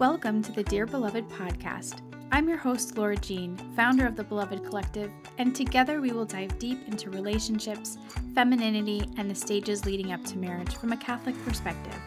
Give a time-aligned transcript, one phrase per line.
[0.00, 2.00] Welcome to the Dear Beloved podcast.
[2.32, 6.58] I'm your host, Laura Jean, founder of the Beloved Collective, and together we will dive
[6.58, 7.98] deep into relationships,
[8.34, 12.00] femininity, and the stages leading up to marriage from a Catholic perspective.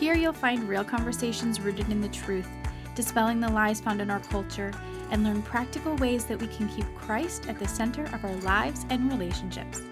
[0.00, 2.48] Here you'll find real conversations rooted in the truth,
[2.96, 4.72] dispelling the lies found in our culture,
[5.12, 8.86] and learn practical ways that we can keep Christ at the center of our lives
[8.90, 9.82] and relationships.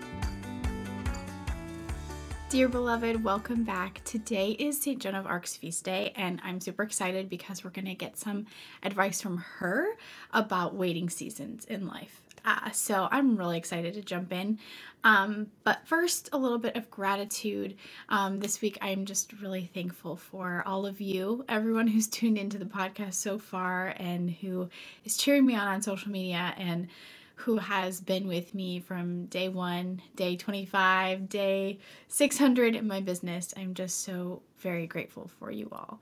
[2.57, 4.01] Dear beloved, welcome back.
[4.07, 4.99] Today is St.
[4.99, 8.47] Joan of Arc's feast day, and I'm super excited because we're going to get some
[8.83, 9.89] advice from her
[10.33, 12.23] about waiting seasons in life.
[12.47, 14.59] Uh, so I'm really excited to jump in.
[15.05, 17.77] Um, but first, a little bit of gratitude.
[18.09, 22.57] Um, this week, I'm just really thankful for all of you, everyone who's tuned into
[22.57, 24.71] the podcast so far and who
[25.05, 26.89] is cheering me on on social media and
[27.37, 31.79] who has been with me from day one, day 25, day
[32.09, 33.55] 600 in my business.
[33.57, 36.01] I'm just so very grateful for you all.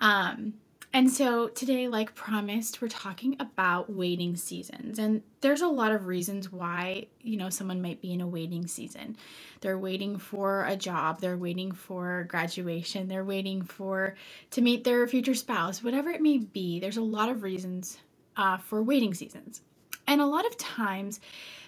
[0.00, 0.54] Um,
[0.92, 4.98] and so today, like promised, we're talking about waiting seasons.
[4.98, 8.66] And there's a lot of reasons why, you know, someone might be in a waiting
[8.66, 9.16] season.
[9.60, 14.14] They're waiting for a job, they're waiting for graduation, they're waiting for
[14.52, 16.80] to meet their future spouse, whatever it may be.
[16.80, 17.98] There's a lot of reasons
[18.36, 19.62] uh, for waiting seasons.
[20.06, 21.20] And a lot of times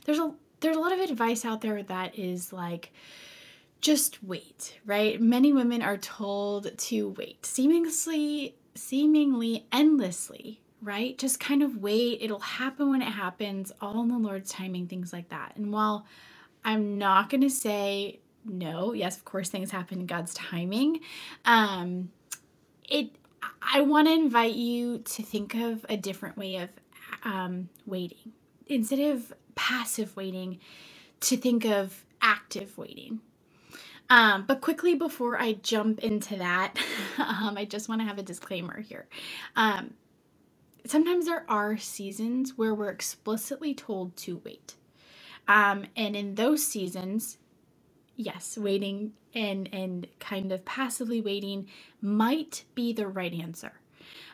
[0.04, 2.92] there's a there's a lot of advice out there that is like
[3.80, 5.20] just wait, right?
[5.20, 11.18] Many women are told to wait, seemingly seemingly endlessly, right?
[11.18, 15.12] Just kind of wait, it'll happen when it happens, all in the Lord's timing, things
[15.12, 15.56] like that.
[15.56, 16.06] And while
[16.64, 21.00] I'm not going to say no, yes, of course things happen in God's timing.
[21.44, 22.10] Um
[22.88, 23.10] it
[23.62, 26.70] I want to invite you to think of a different way of
[27.24, 28.32] um, waiting.
[28.66, 30.58] Instead of passive waiting,
[31.20, 33.20] to think of active waiting.
[34.10, 36.78] Um, but quickly before I jump into that,
[37.18, 39.06] um, I just want to have a disclaimer here.
[39.56, 39.94] Um,
[40.86, 44.76] sometimes there are seasons where we're explicitly told to wait.
[45.46, 47.38] Um, and in those seasons,
[48.16, 51.68] yes, waiting and, and kind of passively waiting
[52.00, 53.72] might be the right answer.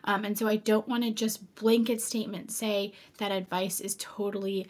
[0.04, 4.66] Um, and so I don't want to just blanket statement say that advice is totally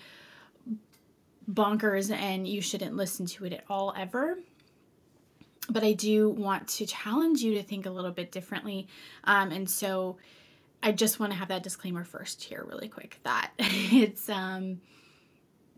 [1.50, 4.38] bonkers and you shouldn't listen to it at all ever.
[5.69, 8.87] But I do want to challenge you to think a little bit differently.
[9.25, 10.16] Um, and so
[10.82, 14.81] I just want to have that disclaimer first here, really quick, that it's um,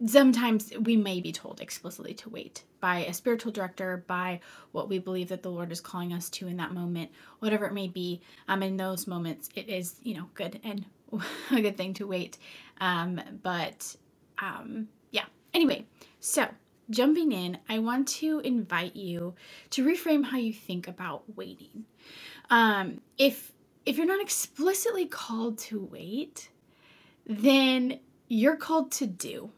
[0.04, 4.40] sometimes we may be told explicitly to wait by a spiritual director, by
[4.72, 7.72] what we believe that the Lord is calling us to in that moment, whatever it
[7.72, 8.20] may be.
[8.48, 10.84] Um, in those moments, it is you know good and
[11.50, 12.38] a good thing to wait.
[12.80, 13.96] Um, but
[14.38, 15.24] um, yeah.
[15.54, 15.86] Anyway,
[16.20, 16.46] so
[16.90, 19.34] jumping in, I want to invite you
[19.70, 21.86] to reframe how you think about waiting.
[22.50, 23.52] Um, if
[23.86, 26.50] if you're not explicitly called to wait,
[27.26, 29.50] then you're called to do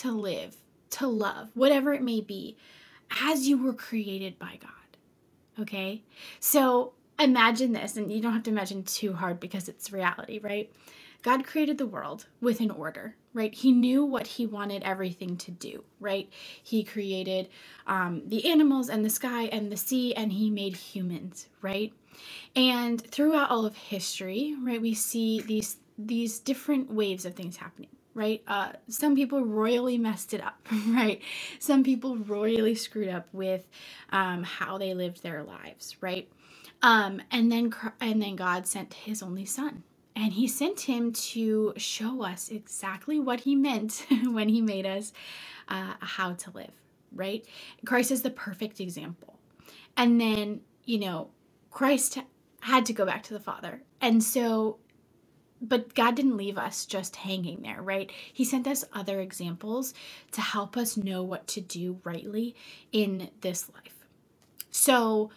[0.00, 0.56] to live,
[0.88, 2.56] to love, whatever it may be,
[3.22, 5.60] as you were created by God.
[5.60, 6.02] Okay?
[6.40, 10.72] So imagine this, and you don't have to imagine too hard because it's reality, right?
[11.22, 13.52] God created the world with an order, right?
[13.52, 16.30] He knew what he wanted everything to do, right?
[16.62, 17.50] He created
[17.86, 21.92] um, the animals and the sky and the sea, and he made humans, right?
[22.56, 27.90] And throughout all of history, right, we see these these different waves of things happening
[28.14, 28.42] right?
[28.46, 31.20] Uh, some people royally messed it up, right?
[31.58, 33.66] Some people royally screwed up with
[34.10, 36.28] um, how they lived their lives, right?
[36.82, 39.82] Um, and then and then God sent His only Son,
[40.16, 45.12] and He sent Him to show us exactly what He meant when He made us,
[45.68, 46.72] uh, how to live,
[47.14, 47.44] right?
[47.84, 49.38] Christ is the perfect example,
[49.96, 51.28] and then you know
[51.70, 52.18] Christ
[52.62, 54.78] had to go back to the Father, and so
[55.60, 58.10] but God didn't leave us just hanging there, right?
[58.32, 59.94] He sent us other examples
[60.32, 62.54] to help us know what to do rightly
[62.92, 64.06] in this life.
[64.70, 65.30] So,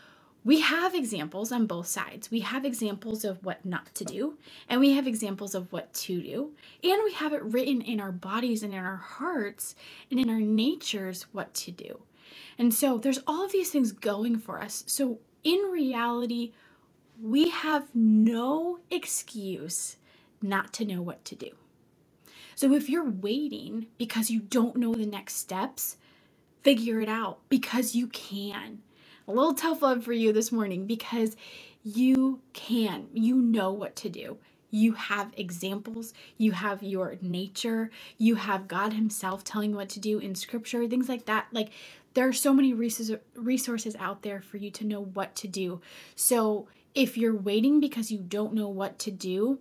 [0.45, 2.29] we have examples on both sides.
[2.29, 4.37] We have examples of what not to do,
[4.67, 6.52] and we have examples of what to do.
[6.84, 9.73] And we have it written in our bodies and in our hearts
[10.11, 12.02] and in our natures what to do.
[12.58, 14.84] And so there's all of these things going for us.
[14.85, 16.52] So in reality,
[17.22, 19.96] we have no excuse
[20.43, 21.49] not to know what to do.
[22.55, 25.97] So if you're waiting because you don't know the next steps,
[26.61, 28.79] figure it out because you can.
[29.28, 31.35] A little tough love for you this morning because
[31.84, 33.07] you can.
[33.13, 34.37] You know what to do.
[34.69, 39.99] You have examples, you have your nature, you have God Himself telling you what to
[39.99, 41.45] do in scripture, things like that.
[41.51, 41.69] Like,
[42.16, 45.79] there are so many resources out there for you to know what to do.
[46.16, 49.59] So, if you're waiting because you don't know what to do,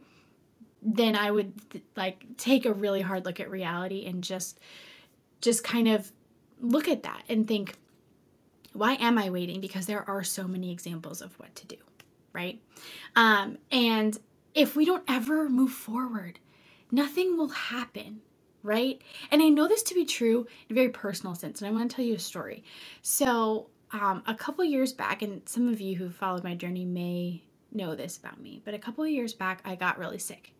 [0.83, 1.53] then I would
[1.97, 4.59] like take a really hard look at reality and just
[5.41, 6.11] just kind of
[6.61, 7.75] look at that and think
[8.73, 9.61] why am I waiting?
[9.61, 11.77] Because there are so many examples of what to do,
[12.33, 12.61] right?
[13.15, 14.19] Um, and
[14.55, 16.39] if we don't ever move forward,
[16.91, 18.21] nothing will happen,
[18.63, 19.01] right?
[19.31, 21.91] And I know this to be true in a very personal sense, and I want
[21.91, 22.65] to tell you a story.
[23.03, 27.43] So, um, a couple years back, and some of you who followed my journey may
[27.73, 30.53] know this about me, but a couple years back, I got really sick.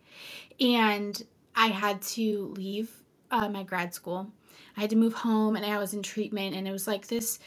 [0.61, 1.23] And
[1.55, 2.91] I had to leave
[3.31, 4.31] uh, my grad school.
[4.77, 7.39] I had to move home, and I was in treatment, and it was like this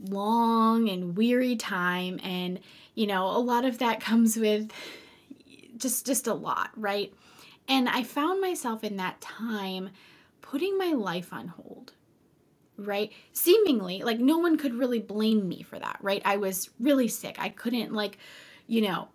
[0.00, 2.20] long and weary time.
[2.22, 2.60] And
[2.94, 4.70] you know a lot of that comes with
[5.76, 7.12] just just a lot right?
[7.68, 9.90] And i found myself in that time
[10.40, 11.92] putting my life on hold
[12.78, 13.12] right?
[13.32, 16.22] Seemingly like no one could really blame me for that right?
[16.24, 17.36] I was really sick.
[17.38, 18.18] I couldn't like
[18.66, 19.08] you know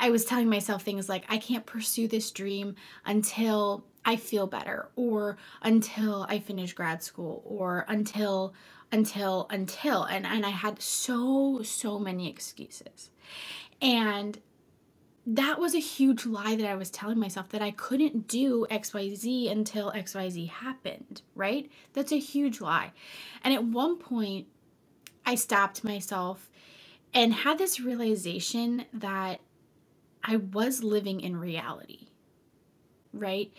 [0.00, 2.74] I, was telling myself things like i can't pursue this dream
[3.04, 8.54] until i feel better or until i finish grad school or until
[8.92, 13.10] until until and and I had so so many excuses.
[13.80, 14.40] And
[15.26, 19.50] that was a huge lie that I was telling myself that I couldn't do XYZ
[19.50, 21.70] until XYZ happened, right?
[21.92, 22.92] That's a huge lie.
[23.44, 24.46] And at one point
[25.24, 26.50] I stopped myself
[27.12, 29.40] and had this realization that
[30.22, 32.08] I was living in reality.
[33.12, 33.52] Right?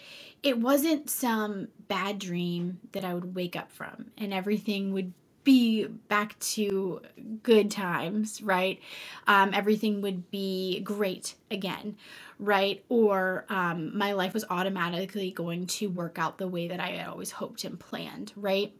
[0.44, 5.14] It wasn't some bad dream that I would wake up from and everything would
[5.44, 7.02] be back to
[7.44, 8.80] good times, right?
[9.28, 11.98] Um, everything would be great again,
[12.40, 12.84] right?
[12.90, 17.08] Or um, my life was automatically going to work out the way that I had
[17.08, 18.74] always hoped and planned, right?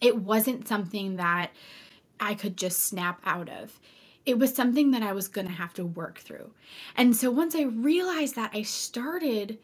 [0.00, 1.50] It wasn't something that
[2.20, 3.78] I could just snap out of.
[4.28, 6.50] It was something that I was going to have to work through.
[6.94, 9.58] And so once I realized that, I started,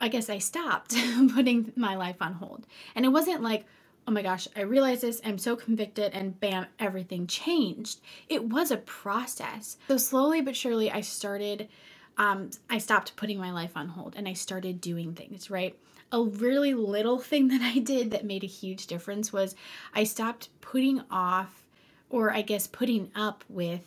[0.00, 0.96] I guess I stopped
[1.34, 2.66] putting my life on hold.
[2.94, 3.66] And it wasn't like,
[4.08, 8.00] oh my gosh, I realized this, I'm so convicted, and bam, everything changed.
[8.30, 9.76] It was a process.
[9.88, 11.68] So slowly but surely, I started,
[12.16, 15.76] um, I stopped putting my life on hold and I started doing things, right?
[16.10, 19.54] A really little thing that I did that made a huge difference was
[19.92, 21.66] I stopped putting off,
[22.08, 23.82] or I guess putting up with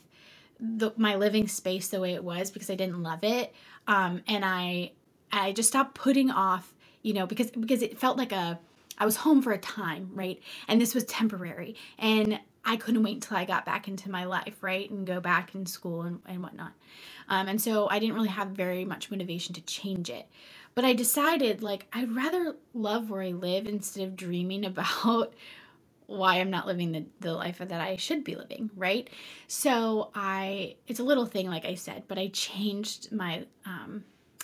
[0.59, 3.53] the, my living space the way it was because I didn't love it.
[3.87, 4.93] Um, and I,
[5.31, 6.73] I just stopped putting off,
[7.03, 8.59] you know, because because it felt like a
[8.99, 10.41] I was home for a time, right?
[10.67, 11.75] And this was temporary.
[11.99, 14.89] And I couldn't wait until I got back into my life, right?
[14.89, 16.73] And go back in school and, and whatnot.
[17.29, 20.27] Um, and so I didn't really have very much motivation to change it.
[20.75, 25.33] But I decided, like, I'd rather love where I live instead of dreaming about
[26.09, 29.09] why I'm not living the, the life that I should be living, right?
[29.47, 34.03] So I, it's a little thing, like I said, but I changed my, um,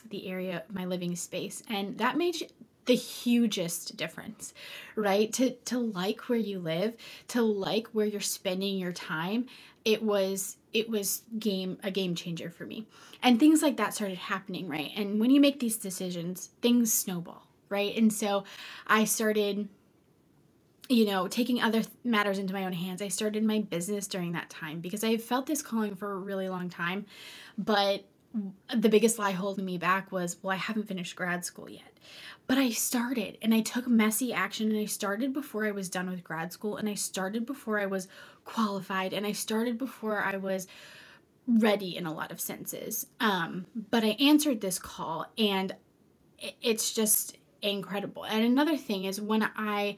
[0.10, 1.64] the area, my living space.
[1.68, 2.52] And that made
[2.86, 4.54] the hugest difference
[4.96, 6.94] right to to like where you live
[7.28, 9.48] to like where you're spending your time
[9.86, 12.86] it was it was game a game changer for me
[13.24, 17.48] and things like that started happening right and when you make these decisions things snowball
[17.70, 18.44] right and so
[18.86, 19.68] i started
[20.88, 24.50] you know taking other matters into my own hands i started my business during that
[24.50, 27.06] time because i felt this calling for a really long time
[27.58, 28.04] but
[28.74, 31.98] the biggest lie holding me back was, well, I haven't finished grad school yet.
[32.48, 36.10] But I started and I took messy action and I started before I was done
[36.10, 38.08] with grad school and I started before I was
[38.44, 40.68] qualified and I started before I was
[41.48, 43.08] ready in a lot of senses.
[43.20, 45.76] Um, but I answered this call and
[46.62, 48.26] it's just incredible.
[48.26, 49.98] And another thing is when I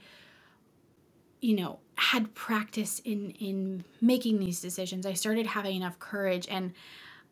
[1.42, 6.74] you know had practice in in making these decisions i started having enough courage and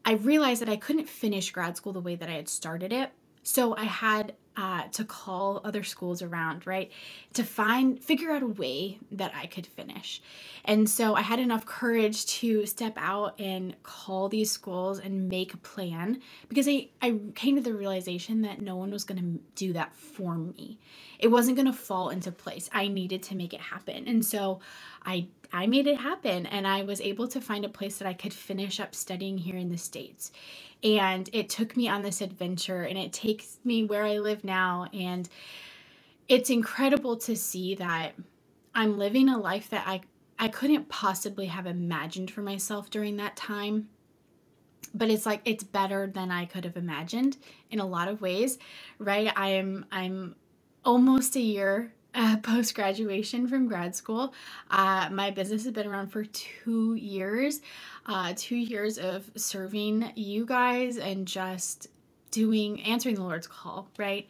[0.05, 3.11] I realized that I couldn't finish grad school the way that I had started it.
[3.41, 6.91] So I had uh, to call other schools around, right,
[7.33, 10.21] to find, figure out a way that I could finish.
[10.63, 15.53] And so I had enough courage to step out and call these schools and make
[15.53, 19.39] a plan because I, I came to the realization that no one was going to
[19.55, 20.79] do that for me.
[21.19, 22.69] It wasn't going to fall into place.
[22.73, 24.07] I needed to make it happen.
[24.07, 24.59] And so
[25.05, 28.13] I I made it happen and I was able to find a place that I
[28.13, 30.33] could finish up studying here in the States.
[30.83, 34.87] And it took me on this adventure and it takes me where I live now.
[34.93, 35.29] And
[36.27, 38.15] it's incredible to see that
[38.75, 40.01] I'm living a life that I,
[40.37, 43.87] I couldn't possibly have imagined for myself during that time.
[44.93, 47.37] But it's like it's better than I could have imagined
[47.71, 48.57] in a lot of ways,
[48.99, 49.31] right?
[49.35, 50.35] I am I'm
[50.83, 54.33] almost a year uh, post graduation from grad school.
[54.71, 57.61] Uh, my business has been around for two years,
[58.07, 61.89] uh, two years of serving you guys and just
[62.31, 64.27] doing, answering the Lord's call, right?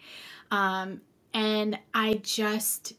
[0.51, 1.01] Um,
[1.34, 2.94] and I just,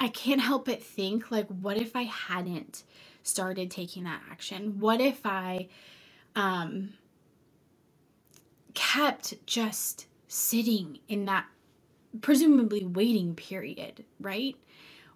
[0.00, 2.84] I can't help but think, like, what if I hadn't
[3.22, 4.80] started taking that action?
[4.80, 5.68] What if I
[6.36, 6.94] um,
[8.74, 11.46] kept just sitting in that
[12.20, 14.56] presumably waiting period, right?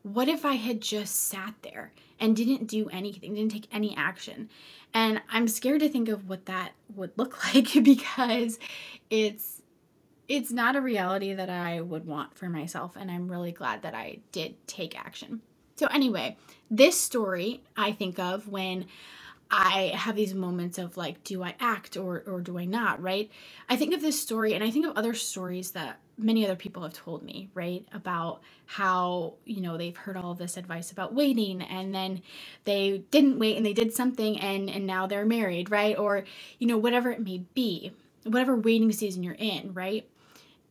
[0.03, 4.49] What if I had just sat there and didn't do anything, didn't take any action?
[4.95, 8.59] And I'm scared to think of what that would look like because
[9.11, 9.63] it's
[10.29, 13.95] it's not a reality that I would want for myself and I'm really glad that
[13.95, 15.41] I did take action.
[15.77, 16.37] So anyway,
[16.71, 18.87] this story I think of when
[19.51, 23.31] I have these moments of like, do I act or or do I not, right?
[23.69, 26.83] I think of this story and I think of other stories that many other people
[26.83, 27.87] have told me, right?
[27.93, 32.23] About how, you know, they've heard all this advice about waiting and then
[32.65, 35.99] they didn't wait and they did something and and now they're married, right?
[35.99, 36.25] Or,
[36.59, 37.93] you know, whatever it may be,
[38.25, 40.09] whatever waiting season you're in, right?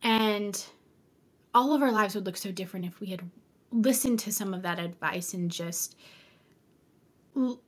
[0.02, 0.64] And
[1.54, 3.22] all of our lives would look so different if we had
[3.72, 5.96] listened to some of that advice and just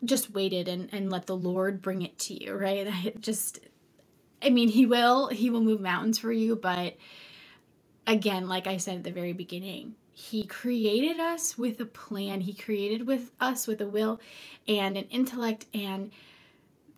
[0.04, 2.87] just waited and, and let the Lord bring it to you, right?
[2.88, 3.61] I just,
[4.42, 6.97] I mean, He will, He will move mountains for you, but
[8.08, 12.42] again, like I said at the very beginning, He created us with a plan.
[12.42, 14.20] He created with us with a will
[14.68, 16.12] and an intellect and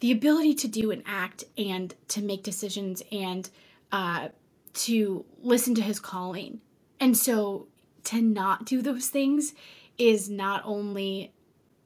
[0.00, 3.50] the ability to do and act and to make decisions and
[3.92, 4.30] uh,
[4.74, 6.60] to listen to His calling.
[7.00, 7.68] And so
[8.06, 9.54] to not do those things
[9.98, 11.32] is not only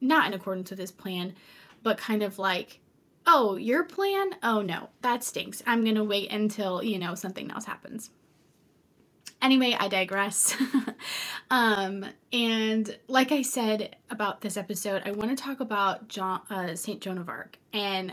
[0.01, 1.35] not in accordance with his plan,
[1.83, 2.79] but kind of like,
[3.27, 4.31] oh, your plan?
[4.43, 5.63] Oh no, that stinks.
[5.67, 8.11] I'm going to wait until, you know, something else happens.
[9.45, 10.57] Anyway, I digress.
[11.51, 16.73] um, and like I said about this episode, I want to talk about John, uh,
[16.73, 18.11] Saint Joan of Arc and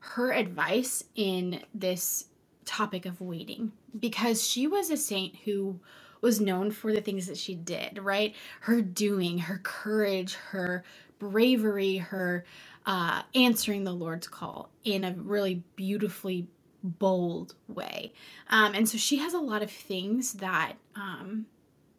[0.00, 2.24] her advice in this
[2.64, 3.70] topic of waiting
[4.00, 5.78] because she was a saint who
[6.20, 8.34] was known for the things that she did, right?
[8.62, 10.82] Her doing, her courage, her
[11.20, 12.44] bravery, her
[12.86, 16.48] uh, answering the Lord's call in a really beautifully
[16.82, 18.12] bold way.
[18.48, 21.46] Um, and so she has a lot of things that um,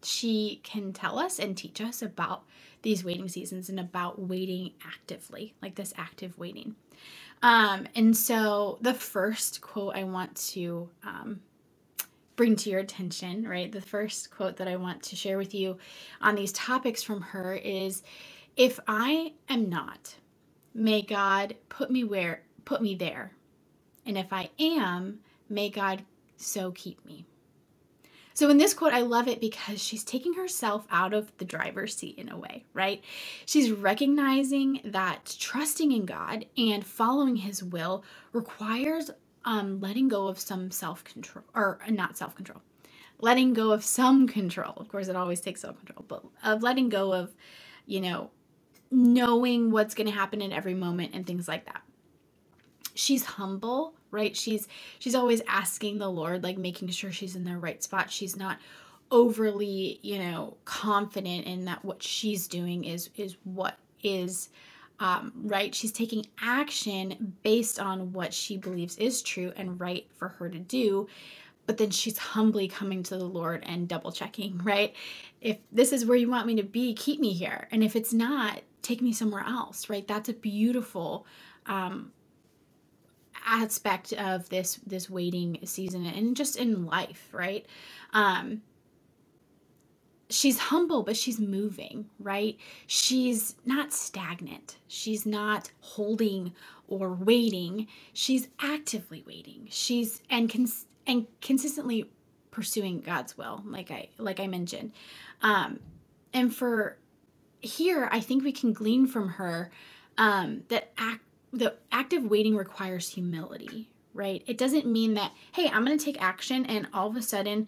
[0.04, 2.44] she can tell us and teach us about
[2.82, 6.76] these waiting seasons and about waiting actively, like this active waiting.
[7.42, 11.42] Um, and so the first quote I want to um,
[12.36, 13.72] bring to your attention, right?
[13.72, 15.78] The first quote that I want to share with you
[16.22, 18.04] on these topics from her is
[18.56, 20.16] if I am not,
[20.74, 23.34] may God put me where put me there.
[24.06, 25.20] And if I am,
[25.50, 26.04] may God
[26.38, 27.26] so keep me.
[28.36, 31.96] So in this quote, I love it because she's taking herself out of the driver's
[31.96, 33.04] seat in a way, right?
[33.46, 39.12] She's recognizing that trusting in God and following his will requires
[39.46, 42.62] um, letting go of some self control, or not self control,
[43.20, 44.74] letting go of some control.
[44.78, 47.36] Of course, it always takes self control, but of letting go of,
[47.86, 48.32] you know,
[48.90, 51.82] knowing what's going to happen in every moment and things like that
[52.94, 54.38] she's humble right?
[54.38, 54.68] She's
[55.00, 58.10] she's always asking the lord like making sure she's in the right spot.
[58.10, 58.60] She's not
[59.12, 64.50] overly you know confident in that what she's doing is is what is
[65.00, 65.74] um, right.
[65.76, 70.60] She's taking action based on what she believes is true and right for her to
[70.60, 71.08] do
[71.66, 74.96] but then she's humbly coming to the lord and double checking right?
[75.42, 77.68] If this is where you want me to be keep me here.
[77.72, 80.08] And if it's not take me somewhere else, right?
[80.08, 81.26] That's a beautiful
[81.66, 82.12] um,
[83.46, 87.66] aspect of this this waiting season and just in life, right?
[88.14, 88.62] Um,
[90.30, 92.58] she's humble, but she's moving, right?
[92.88, 94.78] She's not stagnant.
[94.88, 96.54] She's not holding
[96.88, 97.88] or waiting.
[98.14, 99.68] She's actively waiting.
[99.70, 102.10] She's and cons- and consistently
[102.52, 104.92] pursuing God's will, like I like I mentioned.
[105.42, 105.80] Um,
[106.34, 106.98] and for
[107.62, 109.72] here I think we can glean from her
[110.18, 111.24] um, that act
[111.54, 114.44] the active waiting requires humility, right?
[114.48, 117.68] It doesn't mean that hey, I'm going to take action and all of a sudden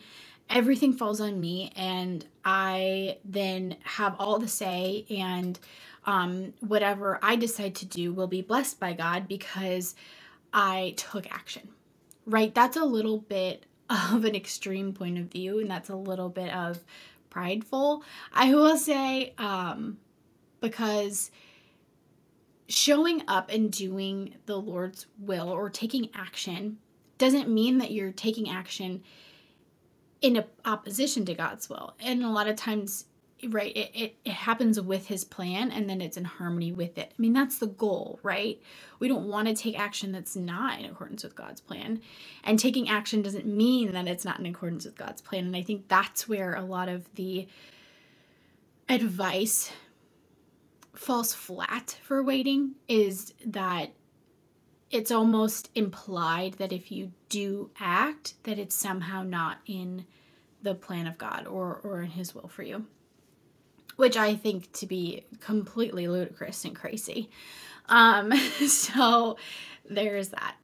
[0.49, 5.57] everything falls on me and I then have all the say and
[6.05, 9.95] um, whatever I decide to do will be blessed by God because
[10.53, 11.69] I took action,
[12.25, 12.53] right?
[12.53, 16.53] That's a little bit of an extreme point of view, and that's a little bit
[16.53, 16.79] of
[17.29, 19.97] prideful, I will say, um,
[20.61, 21.31] because
[22.67, 26.77] showing up and doing the Lord's will or taking action
[27.17, 29.03] doesn't mean that you're taking action
[30.21, 31.93] in opposition to God's will.
[31.99, 33.05] And a lot of times
[33.49, 37.11] right it, it, it happens with his plan and then it's in harmony with it.
[37.11, 38.59] I mean that's the goal right?
[38.99, 42.01] We don't want to take action that's not in accordance with god's plan.
[42.43, 45.45] And taking action doesn't mean that it's not in accordance with god's plan.
[45.45, 47.47] And i think that's where a lot of the
[48.87, 49.71] advice
[50.95, 53.91] falls flat for waiting is that
[54.91, 60.05] it's almost implied that if you do act that it's somehow not in
[60.61, 62.85] the plan of god or or in his will for you
[63.95, 67.29] which I think to be completely ludicrous and crazy.
[67.87, 68.35] Um,
[68.67, 69.37] so
[69.89, 70.55] there's that.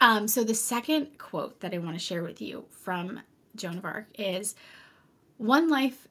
[0.00, 3.20] Um, so the second quote that I want to share with you from
[3.54, 4.54] Joan of Arc is
[5.36, 6.08] One life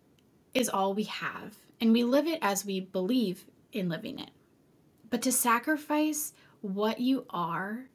[0.54, 4.32] is all we have, and we live it as we believe in living it.
[5.10, 7.86] But to sacrifice what you are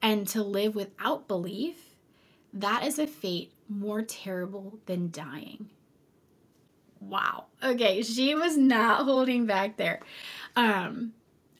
[0.00, 1.96] and to live without belief,
[2.52, 5.70] that is a fate more terrible than dying
[7.08, 7.44] wow.
[7.62, 10.00] Okay, she was not holding back there.
[10.56, 11.12] Um,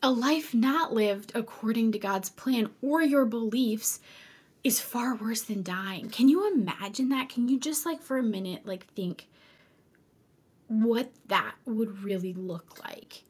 [0.02, 4.00] a life not lived according to God's plan or your beliefs
[4.62, 6.08] is far worse than dying.
[6.10, 7.28] Can you imagine that?
[7.28, 9.28] Can you just like for a minute like think
[10.68, 13.24] what that would really look like?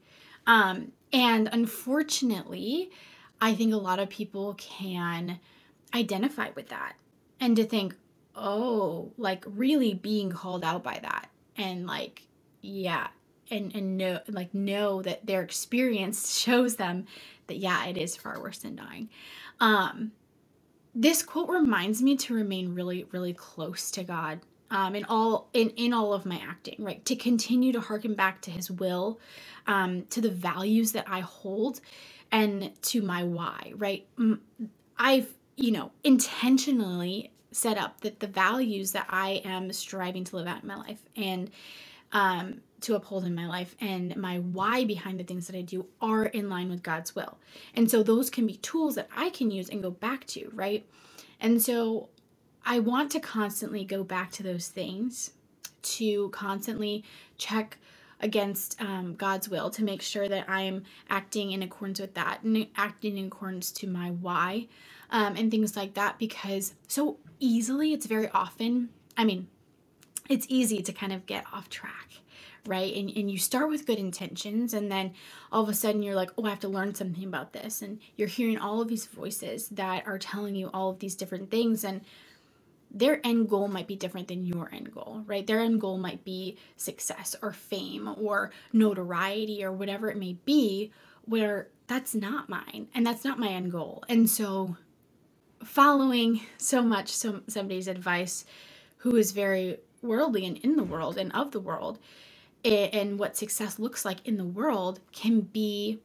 [0.47, 2.91] Um, and unfortunately,
[3.41, 5.39] I think a lot of people can
[5.95, 6.95] identify with that
[7.41, 7.95] and to think,
[8.35, 11.29] oh, like really being called out by that.
[11.57, 12.23] And like
[12.63, 13.09] yeah
[13.51, 17.07] and and know like know that their experience shows them
[17.47, 19.09] that yeah it is far worse than dying.
[19.61, 20.13] Um
[20.95, 24.41] this quote reminds me to remain really really close to god
[24.75, 28.43] um, in all in in all of my acting right to continue to harken back
[28.43, 29.21] to his will
[29.69, 31.81] um, to the values that i hold
[32.33, 34.07] and to my why right
[34.99, 40.49] i've you know intentionally set up that the values that I am striving to live
[40.49, 41.51] out in my life and
[42.13, 45.87] um, to uphold in my life and my why behind the things that I do
[46.03, 47.39] are in line with God's will.
[47.75, 50.87] And so those can be tools that I can use and go back to, right?
[51.41, 52.09] And so
[52.65, 55.33] I want to constantly go back to those things
[55.83, 57.05] to constantly
[57.37, 57.79] check
[58.21, 62.43] against um, God's will to make sure that I am acting in accordance with that
[62.43, 64.69] and acting in accordance to my why
[65.11, 69.47] um, and things like that because so easily it's very often i mean
[70.29, 72.09] it's easy to kind of get off track
[72.67, 72.97] right?
[72.97, 75.13] And, and you start with good intentions and then
[75.53, 78.01] all of a sudden you're like oh i have to learn something about this and
[78.17, 81.85] you're hearing all of these voices that are telling you all of these different things
[81.85, 82.01] and
[82.95, 85.47] their end goal might be different than your end goal, right?
[85.47, 90.93] Their end goal might be success or fame or notoriety or whatever it may be,
[91.27, 94.05] where that's not mine and that's not my end goal.
[94.09, 94.77] And so
[95.65, 98.45] following so much so somebody's advice
[98.99, 101.99] who is very worldly and in the world and of the world
[102.65, 106.01] and what success looks like in the world can be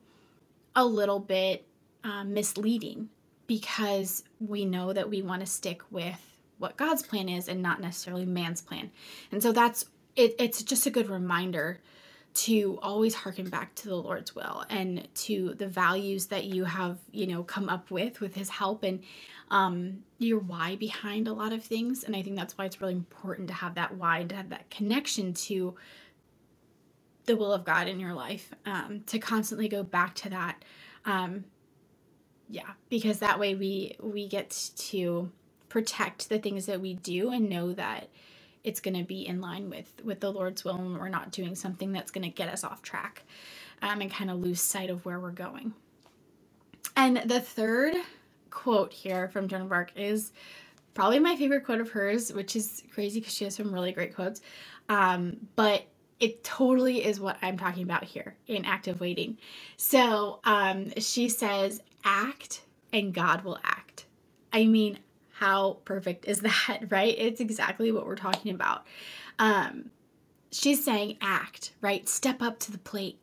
[0.75, 1.65] a little bit
[2.04, 3.10] uh, misleading
[3.47, 6.29] because we know that we want to stick with
[6.60, 8.91] what God's plan is and not necessarily man's plan.
[9.32, 11.80] And so that's it, it's just a good reminder
[12.32, 17.00] to always harken back to the Lord's will and to the values that you have,
[17.12, 19.04] you know, come up with with his help and
[19.50, 22.04] um, your why behind a lot of things.
[22.04, 24.50] And I think that's why it's really important to have that why, and to have
[24.50, 25.76] that connection to
[27.26, 30.63] the will of God in your life, um, to constantly go back to that.
[31.06, 31.45] Um,
[32.48, 35.32] yeah, because that way we we get to
[35.69, 38.10] protect the things that we do and know that
[38.63, 41.55] it's going to be in line with with the Lord's will and we're not doing
[41.55, 43.23] something that's going to get us off track
[43.82, 45.73] um, and kind of lose sight of where we're going.
[46.95, 47.95] And the third
[48.49, 50.32] quote here from Joan of Arc is
[50.93, 54.15] probably my favorite quote of hers, which is crazy because she has some really great
[54.15, 54.41] quotes.
[54.89, 55.84] Um, but
[56.19, 59.38] it totally is what I'm talking about here in active waiting.
[59.77, 64.05] So um, she says, act and God will act.
[64.51, 64.99] I mean,
[65.39, 67.15] how perfect is that, right?
[67.17, 68.86] It's exactly what we're talking about.
[69.39, 69.91] Um,
[70.52, 72.08] she's saying act, right?
[72.10, 73.19] Step up to the plate.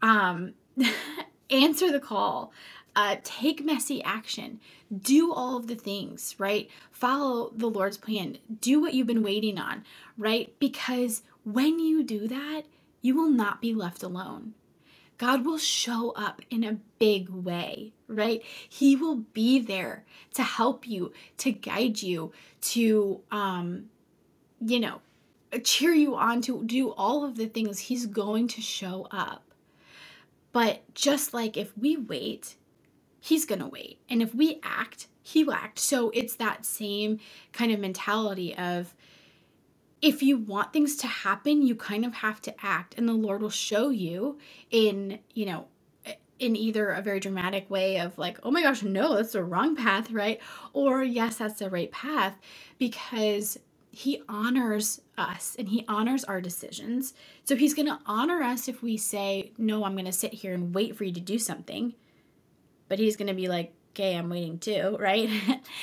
[0.00, 0.54] Um,
[1.50, 2.52] answer the call.
[2.94, 4.60] Uh, take messy action.
[4.96, 6.70] Do all of the things, right?
[6.90, 8.38] Follow the Lord's plan.
[8.60, 9.84] Do what you've been waiting on,
[10.16, 10.54] right?
[10.58, 12.62] Because when you do that,
[13.02, 14.54] you will not be left alone.
[15.18, 18.42] God will show up in a big way, right?
[18.68, 23.86] He will be there to help you, to guide you, to, um,
[24.60, 25.00] you know,
[25.64, 27.78] cheer you on, to do all of the things.
[27.78, 29.42] He's going to show up.
[30.52, 32.56] But just like if we wait,
[33.20, 33.98] He's going to wait.
[34.08, 35.78] And if we act, He will act.
[35.78, 37.18] So it's that same
[37.52, 38.94] kind of mentality of,
[40.06, 43.42] if you want things to happen, you kind of have to act, and the Lord
[43.42, 44.38] will show you
[44.70, 45.66] in, you know,
[46.38, 49.74] in either a very dramatic way of like, oh my gosh, no, that's the wrong
[49.74, 50.40] path, right?
[50.72, 52.38] Or yes, that's the right path
[52.78, 53.58] because
[53.90, 57.14] he honors us and he honors our decisions.
[57.44, 60.52] So he's going to honor us if we say, no, I'm going to sit here
[60.52, 61.94] and wait for you to do something.
[62.88, 65.30] But he's going to be like, okay, I'm waiting too, right?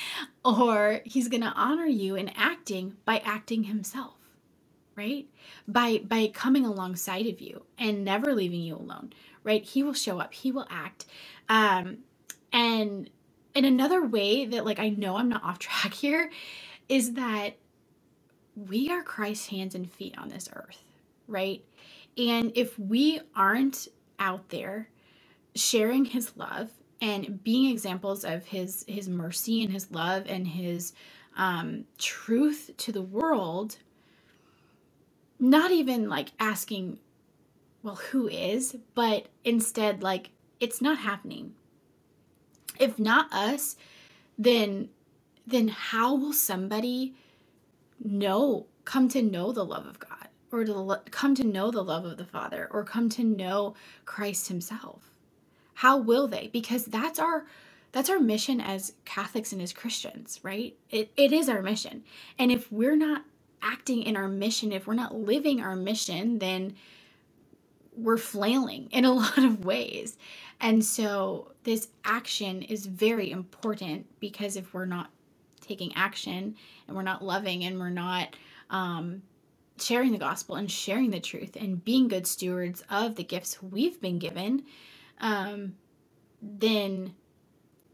[0.46, 4.16] or he's going to honor you in acting by acting himself
[4.96, 5.28] right?
[5.68, 9.64] By by coming alongside of you and never leaving you alone right?
[9.64, 11.06] He will show up he will act.
[11.50, 12.00] Um
[12.54, 13.10] and
[13.56, 16.32] in another way that like i know i'm not off track here
[16.90, 17.58] is that
[18.56, 20.84] we are christ's hands and feet on this earth
[21.28, 21.64] right?
[22.18, 23.88] And if we aren't
[24.20, 24.90] out there
[25.56, 26.70] sharing his love
[27.04, 30.94] and being examples of his his mercy and his love and his
[31.38, 33.78] um, truth to the world
[35.40, 37.00] not even like asking,
[37.84, 41.54] well, who is, but instead, like, it's not happening.
[42.80, 43.76] If not us,
[44.38, 44.90] then
[45.48, 47.16] then how will somebody
[48.04, 51.84] know come to know the love of God or to lo- come to know the
[51.84, 55.13] love of the Father or come to know Christ himself?
[55.76, 56.50] How will they?
[56.52, 57.46] Because that's our
[57.94, 60.76] that's our mission as Catholics and as Christians, right?
[60.90, 62.04] It, it is our mission.
[62.40, 63.24] And if we're not
[63.62, 66.76] acting in our mission, if we're not living our mission, then
[67.96, 70.18] we're flailing in a lot of ways.
[70.60, 75.12] And so this action is very important because if we're not
[75.62, 76.56] taking action
[76.88, 78.36] and we're not loving and we're not
[78.70, 79.22] um,
[79.80, 84.02] sharing the gospel and sharing the truth and being good stewards of the gifts we've
[84.02, 84.64] been given,
[85.20, 85.76] um,
[86.42, 87.14] then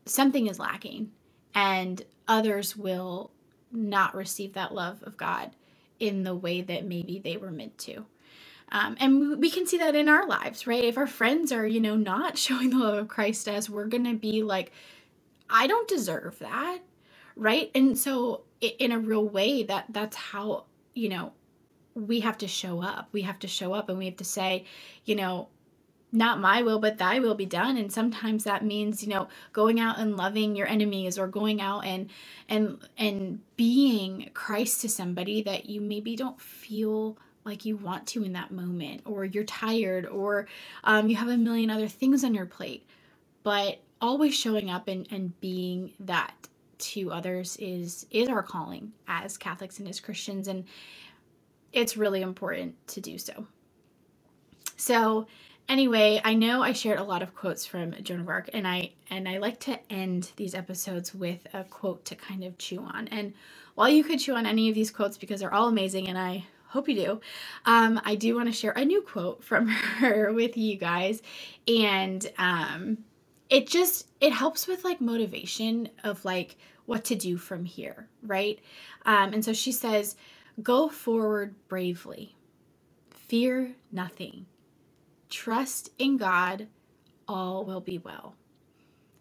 [0.05, 1.12] something is lacking
[1.53, 3.32] and others will
[3.71, 5.51] not receive that love of God
[5.99, 8.05] in the way that maybe they were meant to.
[8.71, 10.84] Um, and we can see that in our lives, right?
[10.84, 14.05] If our friends are, you know, not showing the love of Christ as we're going
[14.05, 14.71] to be like,
[15.49, 16.79] I don't deserve that,
[17.36, 17.71] right?
[17.73, 21.34] And so, in a real way, that that's how you know
[21.95, 23.10] we have to show up.
[23.12, 24.65] We have to show up, and we have to say,
[25.05, 25.47] you know,
[26.12, 27.78] not my will but thy will be done.
[27.78, 31.86] And sometimes that means you know going out and loving your enemies or going out
[31.86, 32.10] and
[32.48, 38.24] and and being christ to somebody that you maybe don't feel like you want to
[38.24, 40.48] in that moment or you're tired or
[40.84, 42.86] um, you have a million other things on your plate.
[43.43, 46.34] But always showing up and, and being that
[46.78, 50.48] to others is is our calling as catholics and as christians.
[50.48, 50.65] And
[51.74, 53.48] it's really important to do so.
[54.78, 55.28] So
[55.69, 58.91] anyway, I know I shared a lot of quotes from Joan of Arc, and I
[59.10, 63.08] and I like to end these episodes with a quote to kind of chew on.
[63.10, 63.34] And
[63.75, 66.45] while you could chew on any of these quotes because they're all amazing, and I
[66.67, 67.21] hope you do,
[67.65, 69.67] um, I do want to share a new quote from
[69.99, 71.21] her with you guys,
[71.67, 72.99] and um,
[73.49, 78.60] it just it helps with like motivation of like what to do from here, right?
[79.05, 80.17] Um, and so she says,
[80.63, 82.36] "Go forward bravely."
[83.29, 84.47] Fear nothing
[85.30, 86.68] Trust in God,
[87.28, 88.36] all will be well.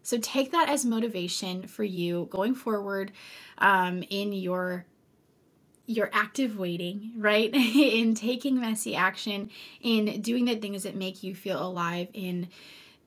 [0.03, 3.11] So take that as motivation for you going forward
[3.59, 4.85] um, in your
[5.87, 7.53] your active waiting, right?
[7.55, 9.49] in taking messy action,
[9.81, 12.47] in doing the things that make you feel alive, in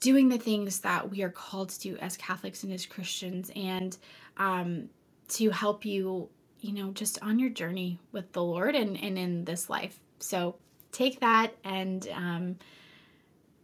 [0.01, 3.97] doing the things that we are called to do as Catholics and as Christians, and
[4.37, 4.89] um,
[5.29, 6.29] to help you,
[6.61, 10.01] you know, just on your journey with the Lord and, and in this life.
[10.19, 10.57] So
[10.93, 12.57] take that and um,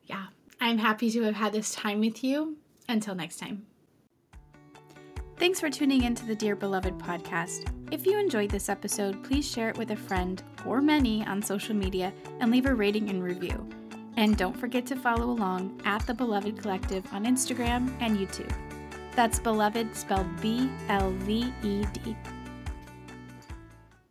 [0.09, 0.27] yeah,
[0.61, 2.57] I'm happy to have had this time with you.
[2.89, 3.67] Until next time.
[5.37, 7.71] Thanks for tuning in to the Dear Beloved podcast.
[7.93, 11.77] If you enjoyed this episode, please share it with a friend or many on social
[11.77, 13.69] media and leave a rating and review.
[14.17, 18.53] And don't forget to follow along at the Beloved Collective on Instagram and YouTube.
[19.15, 22.17] That's Beloved spelled B L V E D.